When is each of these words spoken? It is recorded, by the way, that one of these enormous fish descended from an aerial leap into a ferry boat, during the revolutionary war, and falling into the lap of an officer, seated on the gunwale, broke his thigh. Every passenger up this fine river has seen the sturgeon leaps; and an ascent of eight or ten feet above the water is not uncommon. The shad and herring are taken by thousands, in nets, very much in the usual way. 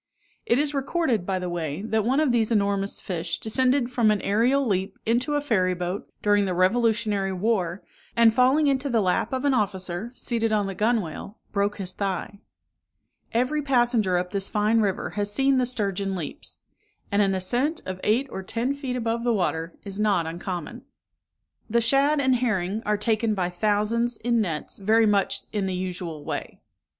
It 0.47 0.57
is 0.57 0.73
recorded, 0.73 1.27
by 1.27 1.37
the 1.37 1.47
way, 1.47 1.83
that 1.83 2.03
one 2.03 2.19
of 2.19 2.31
these 2.31 2.49
enormous 2.49 2.99
fish 2.99 3.37
descended 3.37 3.91
from 3.91 4.09
an 4.09 4.19
aerial 4.23 4.65
leap 4.65 4.97
into 5.05 5.35
a 5.35 5.41
ferry 5.41 5.75
boat, 5.75 6.09
during 6.23 6.45
the 6.45 6.55
revolutionary 6.55 7.31
war, 7.31 7.83
and 8.15 8.33
falling 8.33 8.65
into 8.65 8.89
the 8.89 8.99
lap 8.99 9.31
of 9.31 9.45
an 9.45 9.53
officer, 9.53 10.11
seated 10.15 10.51
on 10.51 10.65
the 10.65 10.73
gunwale, 10.73 11.37
broke 11.51 11.77
his 11.77 11.93
thigh. 11.93 12.39
Every 13.31 13.61
passenger 13.61 14.17
up 14.17 14.31
this 14.31 14.49
fine 14.49 14.81
river 14.81 15.11
has 15.11 15.31
seen 15.31 15.57
the 15.59 15.67
sturgeon 15.67 16.15
leaps; 16.15 16.61
and 17.11 17.21
an 17.21 17.35
ascent 17.35 17.83
of 17.85 17.99
eight 18.03 18.25
or 18.31 18.41
ten 18.41 18.73
feet 18.73 18.95
above 18.95 19.23
the 19.23 19.31
water 19.35 19.71
is 19.83 19.99
not 19.99 20.25
uncommon. 20.25 20.81
The 21.69 21.79
shad 21.79 22.19
and 22.19 22.37
herring 22.37 22.81
are 22.87 22.97
taken 22.97 23.35
by 23.35 23.51
thousands, 23.51 24.17
in 24.17 24.41
nets, 24.41 24.79
very 24.79 25.05
much 25.05 25.43
in 25.53 25.67
the 25.67 25.75
usual 25.75 26.23
way. 26.25 26.59